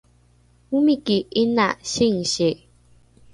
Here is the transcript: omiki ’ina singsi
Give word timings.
omiki 0.75 1.17
’ina 1.41 1.67
singsi 1.91 2.49